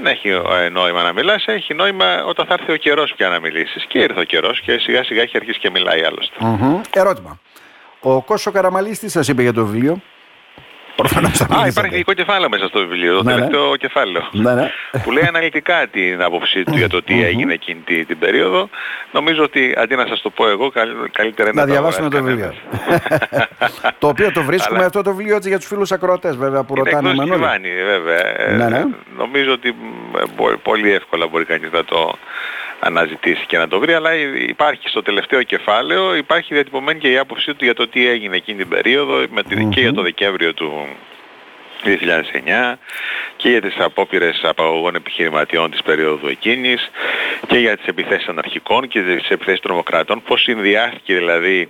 δεν 0.00 0.06
έχει 0.06 0.28
ε, 0.28 0.68
νόημα 0.68 1.02
να 1.02 1.12
μιλάς, 1.12 1.46
έχει 1.46 1.74
νόημα 1.74 2.24
όταν 2.24 2.46
θα 2.46 2.54
έρθει 2.58 2.72
ο 2.72 2.76
καιρός 2.76 3.14
πια 3.16 3.28
να 3.28 3.40
μιλήσεις. 3.40 3.84
Και 3.88 3.98
ήρθε 3.98 4.20
ο 4.20 4.24
καιρός 4.24 4.60
και 4.60 4.78
σιγά 4.78 5.04
σιγά 5.04 5.22
έχει 5.22 5.36
αρχίσει 5.36 5.58
και 5.58 5.70
μιλάει 5.70 6.04
άλλωστε. 6.04 6.36
Μμμ. 6.38 6.80
Ερώτημα. 6.90 7.38
Ο 8.00 8.22
Κώσο 8.22 8.50
Καραμαλής 8.50 8.98
τι 8.98 9.08
σας 9.08 9.28
είπε 9.28 9.42
για 9.42 9.52
το 9.52 9.66
βιβλίο; 9.66 10.02
Προφανώς 10.96 11.30
θα 11.36 11.44
Α, 11.44 11.46
μιλήσατε. 11.48 11.68
υπάρχει 11.68 11.94
ειδικό 11.94 12.12
κεφάλαιο 12.12 12.48
μέσα 12.48 12.66
στο 12.66 12.78
βιβλίο, 12.78 13.16
το 13.16 13.22
Ναι, 13.22 13.30
ναι. 13.34 13.36
τελευταίο 13.38 13.76
κεφάλαιο. 13.76 14.28
Ναι, 14.32 14.54
ναι. 14.54 14.70
που 15.02 15.10
λέει 15.12 15.24
αναλυτικά 15.28 15.86
την 15.90 16.22
άποψή 16.22 16.62
του 16.64 16.76
για 16.76 16.88
το 16.88 17.02
τι 17.02 17.24
έγινε 17.24 17.52
εκείνη 17.52 17.80
τη- 17.84 18.04
την 18.04 18.18
περίοδο. 18.18 18.68
Νομίζω 19.12 19.42
ότι 19.42 19.74
αντί 19.78 19.94
να 19.96 20.06
σας 20.06 20.20
το 20.22 20.30
πω 20.30 20.48
εγώ, 20.48 20.70
καλ- 20.70 20.90
καλύτερα 21.12 21.48
είναι 21.50 21.60
Να 21.60 21.66
το 21.66 21.72
διαβάσουμε 21.72 22.08
το 22.10 22.16
αγοράσει 22.16 22.36
βιβλίο. 22.42 22.60
κανένας. 22.70 23.80
το 23.98 24.08
οποίο 24.08 24.32
το 24.32 24.42
βρίσκουμε 24.42 24.76
Αλλά- 24.78 24.86
αυτό 24.86 25.02
το 25.02 25.14
βιβλίο 25.14 25.36
έτσι 25.36 25.48
για 25.48 25.58
τους 25.58 25.66
φίλους 25.66 25.92
ακροατές 25.92 26.36
βέβαια 26.36 26.62
που 26.64 26.74
Είναι 26.76 26.90
ρωτάνε 26.90 27.08
εκδόσεις 27.10 27.30
Μανώλη. 27.30 27.58
Κιβάνη, 27.60 27.84
βέβαια. 27.84 28.40
Ε, 28.48 28.52
Ναι, 28.56 28.68
ναι. 28.68 28.84
Νομίζω 29.16 29.52
ότι 29.52 29.70
μ, 29.70 30.16
ε, 30.16 30.22
μπο- 30.36 30.56
πολύ 30.62 30.92
εύκολα 30.92 31.26
μπορεί 31.26 31.44
κανείς 31.44 31.70
να 31.72 31.84
το 31.84 32.18
αναζητήσει 32.80 33.44
και 33.46 33.58
να 33.58 33.68
το 33.68 33.78
βρει, 33.78 33.92
αλλά 33.92 34.14
υ- 34.14 34.48
υπάρχει 34.48 34.88
στο 34.88 35.02
τελευταίο 35.02 35.42
κεφάλαιο, 35.42 36.14
υπάρχει 36.14 36.54
διατυπωμένη 36.54 36.98
και 36.98 37.10
η 37.10 37.18
άποψή 37.18 37.54
του 37.54 37.64
για 37.64 37.74
το 37.74 37.88
τι 37.88 38.08
έγινε 38.08 38.36
εκείνη 38.36 38.58
την 38.58 38.68
περίοδο 38.68 39.24
με 39.30 39.42
την, 39.42 39.70
και 39.70 39.80
για 39.80 39.92
το 39.92 40.02
Δεκέμβριο 40.02 40.54
του, 40.54 40.86
2009 41.84 42.78
και 43.36 43.48
για 43.48 43.60
τις 43.60 43.74
απόπειρες 43.78 44.40
απαγωγών 44.42 44.94
επιχειρηματιών 44.94 45.70
της 45.70 45.82
περίοδου 45.82 46.28
εκείνης 46.28 46.90
και 47.46 47.58
για 47.58 47.76
τις 47.76 47.86
επιθέσεις 47.86 48.28
αναρχικών 48.28 48.88
και 48.88 49.02
τις 49.02 49.28
επιθέσεις 49.28 49.60
τρομοκρατών, 49.60 50.22
πώς 50.22 50.42
συνδυάστηκε 50.42 51.14
δηλαδή 51.14 51.68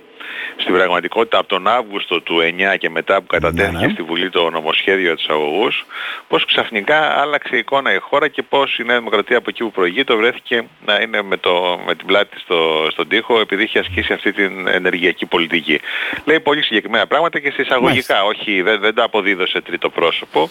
στην 0.57 0.73
πραγματικότητα 0.73 1.37
από 1.37 1.47
τον 1.47 1.67
Αύγουστο 1.67 2.21
του 2.21 2.39
9 2.73 2.77
και 2.77 2.89
μετά 2.89 3.21
που 3.21 3.27
κατατέθηκε 3.27 3.77
Ναι, 3.77 3.85
ναι. 3.85 3.93
στη 3.93 4.01
Βουλή 4.01 4.29
το 4.29 4.49
νομοσχέδιο 4.49 5.05
για 5.05 5.15
τους 5.15 5.27
αγωγούς, 5.27 5.85
πώς 6.27 6.45
ξαφνικά 6.45 7.21
άλλαξε 7.21 7.55
η 7.55 7.57
εικόνα 7.57 7.93
η 7.93 7.97
χώρα 7.97 8.27
και 8.27 8.43
πώς 8.43 8.77
η 8.79 8.83
Νέα 8.83 8.97
Δημοκρατία 8.97 9.37
από 9.37 9.49
εκεί 9.49 9.63
που 9.63 9.71
προηγείται 9.71 10.15
βρέθηκε 10.15 10.67
να 10.85 10.95
είναι 11.01 11.21
με, 11.21 11.37
το, 11.37 11.79
με 11.85 11.95
την 11.95 12.07
πλάτη 12.07 12.39
στο, 12.39 12.87
στον 12.91 13.07
τοίχο 13.07 13.39
επειδή 13.39 13.63
είχε 13.63 13.79
ασκήσει 13.79 14.13
αυτή 14.13 14.31
την 14.31 14.67
ενεργειακή 14.67 15.25
πολιτική. 15.25 15.79
Λέει 16.25 16.39
πολύ 16.39 16.63
συγκεκριμένα 16.63 17.07
πράγματα 17.07 17.39
και 17.39 17.51
σε 17.51 17.61
εισαγωγικά, 17.61 18.23
όχι 18.23 18.61
δεν, 18.61 18.79
δεν 18.79 18.93
τα 18.93 19.03
αποδίδω 19.03 19.47
σε 19.47 19.61
τρίτο 19.61 19.89
πρόσωπο, 19.99 20.49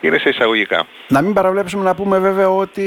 είναι 0.00 0.18
σε 0.18 0.28
εισαγωγικά. 0.28 0.86
Να 1.08 1.20
μην 1.22 1.32
παραβλέψουμε 1.32 1.84
να 1.84 1.94
πούμε 1.94 2.18
βέβαια 2.18 2.50
ότι 2.50 2.86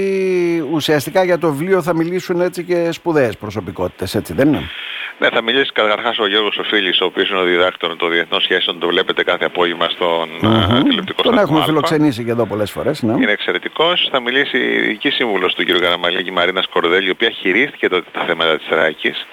ουσιαστικά 0.71 1.23
για 1.23 1.37
το 1.37 1.51
βιβλίο 1.51 1.81
θα 1.81 1.95
μιλήσουν 1.95 2.41
έτσι 2.41 2.63
και 2.63 2.91
σπουδαίες 2.91 3.37
προσωπικότητες, 3.37 4.15
έτσι 4.15 4.33
δεν 4.33 4.47
είναι; 4.47 4.69
Ναι, 5.17 5.29
θα 5.29 5.41
μιλήσει 5.41 5.71
καταρχάς 5.71 6.19
ο 6.19 6.27
Γιώργος 6.27 6.57
Οφίλης, 6.57 7.01
ο 7.01 7.05
οποίος 7.05 7.29
είναι 7.29 7.39
ο 7.39 7.43
διδάκτορ 7.43 7.95
των 7.95 8.09
διεθνών 8.11 8.41
σχέσεων, 8.41 8.79
το 8.79 8.87
βλέπετε 8.87 9.23
κάθε 9.23 9.45
απόγευμα 9.45 9.87
στον 9.89 10.29
mm-hmm. 10.43 10.83
τηλεοπτικό 10.83 11.21
Τον 11.21 11.33
σταθμό 11.33 11.41
έχουμε 11.41 11.59
Α. 11.59 11.63
φιλοξενήσει 11.63 12.23
και 12.23 12.31
εδώ 12.31 12.45
πολλές 12.45 12.71
φορές. 12.71 13.01
Ναι. 13.01 13.13
Είναι 13.13 13.31
εξαιρετικός. 13.31 14.07
Θα 14.11 14.19
μιλήσει 14.19 14.57
η 14.57 14.73
ειδική 14.73 15.09
σύμβουλος 15.09 15.53
του 15.53 15.63
κ. 15.65 15.69
Καραμαλή, 15.79 16.23
η 16.27 16.31
Μαρίνα 16.31 16.61
Σκορδέλη, 16.61 17.07
η 17.07 17.09
οποία 17.09 17.29
χειρίστηκε 17.29 17.87
τότε 17.89 18.05
τα 18.11 18.23
θέματα 18.27 18.57
της 18.57 18.67
Ράκης 18.69 19.25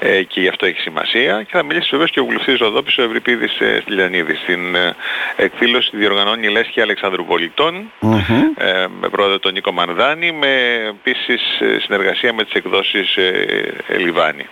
ε, 0.00 0.22
και 0.22 0.40
γι' 0.40 0.48
αυτό 0.48 0.66
έχει 0.66 0.80
σημασία. 0.80 1.42
Και 1.42 1.50
θα 1.52 1.62
μιλήσει 1.62 1.88
βεβαίως 1.90 2.10
και 2.10 2.20
ο 2.20 2.24
βουλευτής 2.24 2.58
Ροδόπης, 2.58 2.98
ο 2.98 3.02
Ευρυπίδης 3.02 3.60
ε, 3.60 3.78
Στυλιανίδης. 3.80 4.38
Στην 4.38 4.74
ε, 4.74 4.94
εκδήλωση 5.36 5.90
διοργανώνει 5.96 6.46
η 6.46 6.50
Λέσχη 6.50 6.80
Αλεξανδρουπολιτών 6.80 7.92
Μμμ. 8.00 8.18
ε, 8.56 8.86
με 9.00 9.08
πρόεδρο 9.08 9.38
τον 9.38 9.52
Νίκο 9.52 9.72
Μανδάνη, 9.72 10.32
με 10.32 10.48
επίσης 10.88 11.60
ε, 11.60 11.78
συνεργασία 11.80 12.32
με 12.32 12.44
τις 12.44 12.52
εκδόσεις 12.52 13.16
ε, 13.16 13.46
ε, 13.86 13.96
Λιβάνη. 13.96 14.46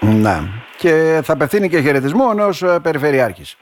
Ναι. 0.00 0.40
Και 0.76 1.20
θα 1.24 1.32
απευθύνει 1.32 1.68
και 1.68 1.80
χαιρετισμό 1.80 2.24
ο 2.24 2.34
νέος 2.34 2.62
ε, 2.62 2.78
Περιφερειάρχης. 2.82 3.56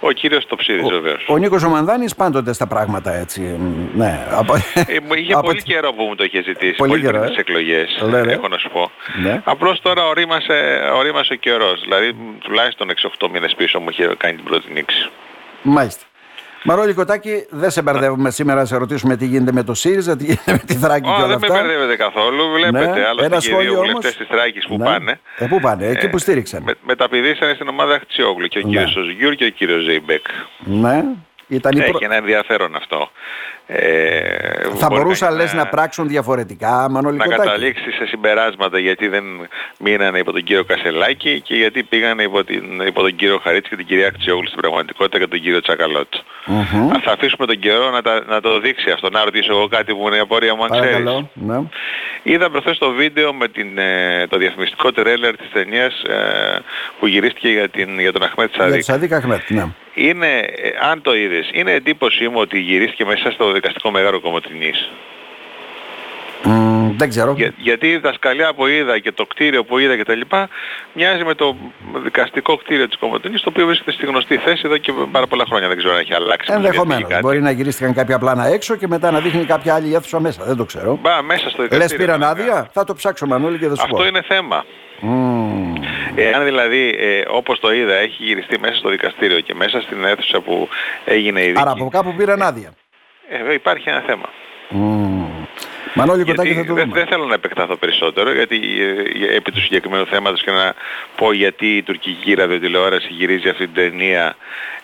Ο 0.00 0.10
κύριος 0.10 0.46
Τοψίδης 0.46 0.88
βεβαίως. 0.88 1.24
Ο 1.28 1.36
Νίκος 1.36 1.62
ο 1.62 1.68
Μανδάνης 1.68 2.14
πάντοτε 2.14 2.52
στα 2.52 2.66
πράγματα 2.66 3.12
έτσι. 3.14 3.40
μ, 3.40 3.96
Ναι. 3.98 4.26
Από... 4.30 4.54
Ε, 4.74 5.00
μου 5.06 5.14
είχε 5.14 5.32
από 5.38 5.42
πολύ 5.42 5.58
τη- 5.62 5.72
καιρό 5.72 5.92
που 5.92 6.02
μου 6.04 6.14
το 6.14 6.24
είχε 6.24 6.42
ζητήσει, 6.42 6.74
Πολύ 6.74 6.90
πολύ, 6.90 7.02
καιρό, 7.02 7.12
πριν 7.18 7.24
ε. 7.24 7.28
τις 7.28 7.36
εκλογές, 7.38 8.02
Ναι, 8.10 8.20
ναι. 8.22 8.32
έχω 8.32 8.48
να 8.48 8.58
σου 8.58 8.68
πω. 8.72 8.90
Ναι. 9.22 9.40
Απλώς 9.44 9.80
τώρα 9.80 10.06
ορίμασε, 10.06 10.80
ορίμασε 10.94 11.32
ο 11.32 11.36
καιρός, 11.36 11.80
δηλαδή 11.80 12.12
μ, 12.12 12.38
τουλάχιστον 12.38 12.90
6-8 13.18 13.28
μήνες 13.32 13.54
πίσω 13.56 13.80
μου 13.80 13.88
είχε 13.90 14.14
κάνει 14.18 14.34
την 14.34 14.44
πρώτη 14.44 14.72
νήξη. 14.72 15.08
Μάλιστα. 15.62 16.04
Μαρόλη 16.66 16.94
Κοτάκη, 16.94 17.46
δεν 17.50 17.70
σε 17.70 17.82
μπερδεύουμε 17.82 18.30
σήμερα 18.30 18.60
να 18.60 18.66
σε 18.66 18.76
ρωτήσουμε 18.76 19.16
τι 19.16 19.26
γίνεται 19.26 19.52
με 19.52 19.62
το 19.62 19.74
ΣΥΡΙΖΑ, 19.74 20.16
τι 20.16 20.24
γίνεται 20.24 20.52
με 20.52 20.58
τη 20.66 20.74
Θράκη 20.74 21.00
και 21.04 21.10
Ω, 21.10 21.14
όλα 21.14 21.26
δεν 21.26 21.38
με 21.40 21.46
αυτά. 21.46 21.60
μπερδεύετε 21.62 21.96
καθόλου, 21.96 22.50
βλέπετε, 22.50 22.84
Ναι, 22.92 23.06
άλλωστε 23.06 23.24
ένα 23.26 23.36
και 23.38 23.46
οι 23.46 23.50
σχόλιο 23.50 23.70
δύο 23.70 23.78
όμως. 23.80 23.86
βουλευτές 23.92 24.16
της 24.16 24.26
Θράκης 24.26 24.66
που 24.66 24.76
Ναι. 24.76 24.84
πάνε. 24.84 25.20
Ε, 25.38 25.46
πού 25.46 25.60
πάνε, 25.60 25.86
εκεί 25.86 26.08
που 26.08 26.18
στήριξαν. 26.18 26.62
Με, 26.62 26.74
μεταπηδήσανε 26.86 27.54
στην 27.54 27.68
ομάδα 27.68 27.98
Χτσιόγλου 28.02 28.46
και 28.46 28.58
ο 28.58 28.60
Ναι. 28.64 28.68
κύριος 28.68 28.90
Σοζγιούρ 28.90 29.34
και 29.34 29.44
ο 29.44 29.48
κύριος 29.48 29.82
Ζέιμπεκ. 29.84 30.24
Ναι. 30.58 31.04
Ήταν 31.48 31.72
η 31.72 31.76
προ- 31.82 31.94
Έχει 31.94 32.04
ένα 32.04 32.14
ενδιαφέρον 32.16 32.76
αυτό. 32.76 33.10
Ε, 33.68 33.78
Θα 34.74 34.86
μπορεί 34.88 35.02
μπορούσαν 35.02 35.28
κανείς 35.28 35.42
λες 35.44 35.52
να 35.52 35.66
πράξουν 35.66 36.08
διαφορετικά, 36.08 36.88
Μανώλη 36.90 37.16
να 37.16 37.24
Κοτάκη. 37.24 37.42
καταλήξει 37.42 37.90
σε 37.90 38.06
συμπεράσματα 38.06 38.78
γιατί 38.78 39.08
δεν 39.08 39.24
μείνανε 39.78 40.18
υπό 40.18 40.32
τον 40.32 40.42
κύριο 40.42 40.64
Κασελάκη 40.64 41.40
και 41.40 41.54
γιατί 41.54 41.82
πήγανε 41.82 42.22
υπό, 42.22 42.44
την, 42.44 42.80
υπό 42.86 43.00
τον 43.02 43.16
κύριο 43.16 43.38
Χαρίτση 43.42 43.70
και 43.70 43.76
την 43.76 43.86
κυρία 43.86 44.10
Χτσιόγλου 44.14 44.46
στην 44.46 44.60
πραγματικότητα 44.60 45.18
και 45.18 45.26
τον 45.26 45.40
κύριο 45.40 45.60
Τσακαλώτ. 45.60 46.14
Μμμ. 46.46 46.90
Ας 46.90 47.04
αφήσουμε 47.12 47.46
τον 47.46 47.58
καιρό 47.58 47.90
να, 47.90 48.02
τα, 48.02 48.22
να 48.28 48.40
το 48.40 48.60
δείξει 48.60 48.90
αυτό. 48.90 49.10
Να 49.10 49.24
ρωτήσω 49.24 49.52
εγώ 49.52 49.68
κάτι 49.68 49.94
που 49.94 50.06
είναι 50.06 50.16
η 50.16 50.20
απορία 50.20 50.54
μου 50.54 50.64
αν 50.64 50.70
ξέρεις. 50.70 50.90
Παρακαλώ. 50.90 51.30
Ναι. 51.34 51.60
Είδα 52.22 52.50
προχθές 52.50 52.78
το 52.78 52.90
βίντεο 52.90 53.32
με 53.34 53.48
την, 53.48 53.78
ε, 53.78 54.26
το 54.28 54.36
διαφημιστικό 54.36 54.92
τρέλερ 54.92 55.36
της 55.36 55.50
ταινίας 55.52 56.02
ε, 56.02 56.62
που 56.98 57.06
γυρίστηκε 57.06 57.48
για, 57.48 57.68
την, 57.68 58.00
για 58.00 58.12
τον 58.12 58.22
Αχμέτ 58.22 58.48
Για 58.54 58.58
Σαδίκ. 58.62 58.76
τους 58.76 58.84
Σαδίκ 58.84 59.12
Αχμέτ, 59.12 59.50
ναι. 59.50 59.64
Είναι, 59.98 60.38
ε, 60.38 60.70
αν 60.90 61.02
το 61.02 61.14
είδες, 61.14 61.50
είναι 61.52 61.72
εντύπωσή 61.72 62.28
μου 62.28 62.38
ότι 62.40 62.58
γυρίστηκε 62.58 63.04
μέσα 63.04 63.30
στο 63.30 63.52
δικαστικό 63.52 63.90
μεγάλο 63.90 64.20
Κομωτινής. 64.20 64.90
Μ, 66.42 66.96
δεν 66.96 67.08
ξέρω. 67.08 67.32
Για, 67.36 67.52
γιατί 67.56 67.86
η 67.86 67.90
διδασκαλιά 67.90 68.54
που 68.54 68.66
είδα 68.66 68.98
και 68.98 69.12
το 69.12 69.26
κτίριο 69.26 69.64
που 69.64 69.78
είδα 69.78 69.96
και 69.96 70.04
τα 70.04 70.14
λοιπά 70.14 70.48
μοιάζει 70.92 71.24
με 71.24 71.34
το 71.34 71.56
δικαστικό 72.02 72.56
κτίριο 72.56 72.88
της 72.88 72.96
Κομωτινής 72.98 73.40
το 73.42 73.48
οποίο 73.52 73.66
βρίσκεται 73.66 73.92
στη 73.92 74.06
γνωστή 74.06 74.36
θέση 74.36 74.62
εδώ 74.64 74.76
και 74.76 74.92
πάρα 75.10 75.26
πολλά 75.26 75.44
χρόνια. 75.46 75.68
Δεν 75.68 75.76
ξέρω 75.76 75.92
αν 75.94 76.00
έχει 76.00 76.14
αλλάξει. 76.14 76.50
με 76.50 76.56
Ενδεχομένω. 76.56 76.86
διαθήκη 76.88 77.08
κάτι. 77.10 77.22
Μπορεί 77.22 77.40
να 77.42 77.50
γυρίστηκαν 77.50 77.94
κάποια 77.94 78.18
πλάνα 78.18 78.46
έξω 78.46 78.76
και 78.76 78.86
μετά 78.88 79.10
να 79.10 79.20
δείχνει 79.20 79.44
κάποια 79.44 79.74
άλλη 79.74 79.94
αίθουσα 79.94 80.20
μέσα. 80.20 80.44
Δεν 80.44 80.56
το 80.56 80.64
ξέρω. 80.64 80.98
Μπα, 81.02 81.22
μέσα 81.22 81.48
στο 81.50 81.62
δικαστήριο. 81.62 81.78
Λες 81.78 81.96
πήραν 81.96 82.18
βέβαια. 82.18 82.30
άδεια, 82.30 82.68
θα 82.72 82.84
το 82.84 82.94
ψάξω 82.94 83.26
Μανώλη 83.26 83.58
και 83.58 83.66
θα 83.68 83.74
σου 83.76 83.86
πω. 83.88 83.96
Αυτό 83.96 84.08
είναι 84.08 84.22
θέμα. 84.22 84.64
Μμ. 85.00 85.35
Εάν 86.16 86.44
δηλαδή 86.44 86.94
ε, 86.98 87.22
όπως 87.28 87.60
το 87.60 87.72
είδα 87.72 87.94
έχει 87.94 88.22
γυριστεί 88.22 88.58
μέσα 88.58 88.74
στο 88.74 88.88
δικαστήριο 88.88 89.40
και 89.40 89.54
μέσα 89.54 89.80
στην 89.80 90.04
αίθουσα 90.04 90.40
που 90.40 90.68
έγινε 91.04 91.42
η 91.42 91.46
δίκη, 91.46 91.60
Άρα 91.60 91.70
από 91.70 91.88
κάπου 91.88 92.14
πήραν 92.14 92.42
άδεια. 92.42 92.74
ε, 93.48 93.52
υπάρχει 93.54 93.88
ένα 93.88 94.00
θέμα. 94.06 94.28
Μμ. 94.68 95.24
Μανώλη 95.94 96.24
Κοτάκη 96.24 96.48
Γιατί 96.48 96.60
θα 96.60 96.66
το 96.68 96.74
δεν, 96.74 96.84
δούμε. 96.88 96.98
δεν 96.98 97.08
θέλω 97.08 97.24
να 97.24 97.34
επεκταθώ 97.34 97.76
περισσότερο 97.76 98.32
γιατί 98.32 98.60
ε, 99.30 99.34
επί 99.36 99.50
του 99.52 99.60
συγκεκριμένου 99.60 100.06
θέματος 100.06 100.42
και 100.42 100.50
να 100.50 100.74
πω 101.16 101.32
γιατί 101.32 101.76
η 101.76 101.82
τουρκική 101.82 102.34
ραδιοτηλεόραση 102.34 103.06
γυρίζει 103.10 103.48
αυτή 103.48 103.64
την 103.64 103.74
ταινία 103.74 104.36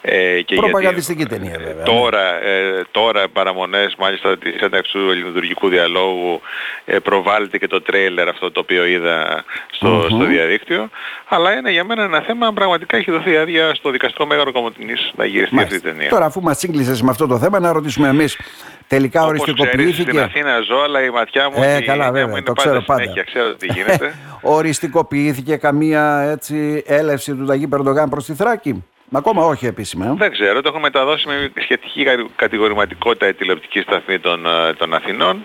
ε, 0.04 0.42
και 0.42 0.54
Προπαγανδιστική 0.54 1.18
γιατί, 1.26 1.34
ταινία, 1.34 1.58
βέβαια, 1.58 1.74
ναι. 1.74 1.82
Τώρα, 1.82 2.42
ε, 2.44 2.84
τώρα 2.90 3.28
παραμονές 3.28 3.94
μάλιστα 3.98 4.38
της 4.38 4.60
ένταξης 4.60 4.92
του 4.92 5.10
ελληνοτουρκικού 5.10 5.68
διαλόγου 5.68 6.40
ε, 6.84 6.98
προβάλλεται 6.98 7.58
και 7.58 7.66
το 7.66 7.82
τρέιλερ 7.82 8.28
αυτό 8.28 8.50
το 8.50 8.60
οποίο 8.60 8.84
είδα 8.86 9.44
στο, 9.70 10.06
στο 10.08 10.24
διαδίκτυο 10.24 10.88
αλλά 11.28 11.52
είναι 11.52 11.70
για 11.70 11.84
μένα 11.84 12.02
ένα 12.02 12.20
θέμα 12.20 12.46
αν 12.46 12.54
πραγματικά 12.54 12.96
έχει 12.96 13.10
δοθεί 13.10 13.36
άδεια 13.36 13.74
στο 13.74 13.90
δικαστικό 13.90 14.26
μέγαρο 14.26 14.52
Κομωτινής 14.52 15.12
να 15.16 15.24
γυριστεί 15.24 15.56
αυτή 15.56 15.74
η 15.74 15.78
Μάλιστα. 15.78 15.90
ταινία. 15.90 16.08
Τώρα, 16.08 16.24
αφού 16.24 16.40
μας 16.40 16.58
σύγκλησες 16.58 17.02
με 17.02 17.10
αυτό 17.10 17.26
το 17.26 17.38
θέμα, 17.38 17.58
να 17.60 17.72
ρωτήσουμε 17.72 18.08
εμείς. 18.08 18.38
Τελικά 18.86 19.24
Όπως 19.24 19.32
ξέρεις, 19.42 19.54
στην 19.54 19.66
οριστικοποιήθηκε. 19.66 20.20
Αθήνα 20.20 20.60
ζω, 20.60 20.82
αλλά 20.82 21.02
η 21.04 21.10
ματιά 21.10 21.50
μου, 21.50 21.62
Ε, 21.62 21.76
η 21.76 21.82
καλά, 21.82 22.06
έννοια 22.06 22.06
μου 22.06 22.12
βέβαια, 22.12 22.30
είναι 22.30 22.40
το 22.46 22.52
πάντα 22.52 22.68
ξέρω 22.68 22.82
πάντα. 22.86 23.00
συνέχεια. 23.02 23.22
Ξέρω 23.22 23.54
τι 23.54 23.66
γίνεται. 23.66 24.14
οριστικοποιήθηκε 24.56 25.56
καμία 25.56 26.20
έτσι, 26.30 26.82
έλευση 26.86 27.34
του 27.34 27.44
Ταγί 27.44 27.66
Περντογάν 27.66 28.08
προς 28.08 28.24
τη 28.24 28.34
Θράκη; 28.34 28.84
Ακόμα 29.12 29.44
όχι 29.46 29.66
επίσημα. 29.66 30.06
ε. 30.06 30.14
Δεν 30.16 30.30
ξέρω, 30.32 30.60
το 30.60 30.68
έχω 30.68 30.78
μεταδώσει 30.80 31.26
με 31.28 31.52
σχετική 31.62 32.04
κα- 32.04 32.26
κατηγορηματικότητα 32.36 33.28
η 33.28 33.34
τηλεοπτική 33.34 33.80
σταθμή 33.80 34.18
των, 34.18 34.46
ε, 34.46 34.72
των 34.72 34.94
Αθηνών. 34.94 35.44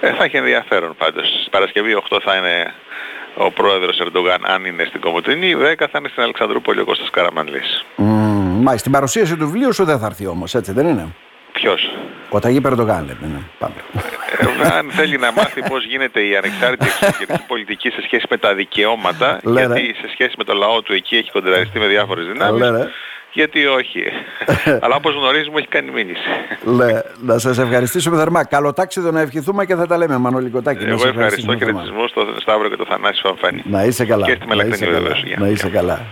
Ε, 0.00 0.12
θα 0.12 0.24
έχει 0.24 0.36
ενδιαφέρον 0.36 0.94
πάντως. 0.98 1.26
Στην 1.40 1.50
Παρασκευή 1.50 1.94
8 1.94 2.20
θα 2.24 2.36
είναι 2.36 2.72
ο 3.36 3.50
πρόεδρος 3.50 3.98
Ερντογάν 4.00 4.40
αν 4.46 4.64
είναι 4.64 4.84
στην 4.84 5.00
Κομωτινή, 5.00 5.54
10 5.54 5.88
θα 5.90 5.98
είναι 5.98 6.08
στην 6.08 6.22
Αλεξανδρούπολη 6.22 6.80
ο 6.80 6.84
Κώστας 6.84 7.10
Καραμανλής. 7.10 7.84
Μμμ, 7.96 8.52
Μάλιστα, 8.54 8.78
στην 8.78 8.92
παρουσίαση 8.92 9.36
του 9.36 9.46
βιβλίου 9.50 9.72
σου 9.74 9.84
δεν 9.84 9.98
θα 9.98 10.06
έρθει 10.06 10.26
όμως, 10.26 10.54
έτσι 10.54 10.72
δεν 10.72 10.86
είναι; 10.86 11.06
Ποιος; 11.52 11.90
Ο 12.30 12.38
Ταγί 12.38 12.60
Περντογάν 12.60 13.04
λέμε. 13.06 13.32
Ναι. 13.34 13.40
Πάμε. 13.58 13.74
Ε, 14.64 14.76
αν 14.76 14.90
θέλει 14.90 15.18
να 15.18 15.32
μάθει 15.32 15.62
πώς 15.68 15.84
γίνεται 15.86 16.20
η 16.26 16.36
ανεξάρτητη 16.36 16.84
εξωτερική 16.86 17.44
πολιτική 17.46 17.88
σε 17.90 18.02
σχέση 18.02 18.26
με 18.30 18.36
τα 18.36 18.54
δικαιώματα, 18.54 19.38
Λέ, 19.42 19.60
γιατί 19.60 19.80
ρε. 19.80 19.94
σε 20.06 20.08
σχέση 20.12 20.34
με 20.38 20.44
το 20.44 20.52
λαό 20.54 20.82
του 20.82 20.92
εκεί 20.92 21.16
έχει 21.16 21.30
κοντραριστεί 21.30 21.78
με 21.78 21.86
διάφορες 21.86 22.26
δυνάμεις, 22.26 22.60
Λέ, 22.60 22.70
ρε. 22.70 22.88
γιατί 23.32 23.66
όχι. 23.66 24.02
Αλλά 24.82 24.94
όπως 24.96 25.14
γνωρίζουμε 25.14 25.58
έχει 25.58 25.68
κάνει 25.68 25.90
μήνυση. 25.90 26.28
Λέ, 26.64 27.00
να 27.20 27.38
σας 27.38 27.58
ευχαριστήσουμε 27.58 28.16
θερμά. 28.16 28.44
Καλό 28.44 28.72
τάξιδο 28.72 29.10
να 29.10 29.20
ευχηθούμε 29.20 29.64
και 29.66 29.74
θα 29.74 29.86
τα 29.86 29.96
λέμε, 29.96 30.18
Μανώλη 30.18 30.50
Κοτάκη. 30.50 30.84
Να 30.84 30.88
Εγώ 30.90 30.98
σε 30.98 31.08
ευχαριστώ 31.08 31.24
ευχαριστήσουμε 31.24 31.58
θερμά. 31.58 31.80
χαιρετισμούς 31.80 32.10
στον 32.10 32.40
Σταύρο 32.40 32.68
και 32.68 32.76
τον 32.76 32.86
Θανάση 32.86 33.20
Φανφάνη. 33.24 33.62
Να 33.64 33.82
είσαι 33.84 34.04
καλά. 34.04 34.26
Και 34.26 34.32
στη 34.34 34.46
να 34.46 34.54
είσαι 34.54 34.56
Μελακτινή 34.64 34.90
καλά. 34.90 35.00
βεβαίως. 35.02 35.22
Γεια. 35.26 35.36
Να 35.40 35.46
είσαι 35.48 35.68
καλά. 35.68 36.04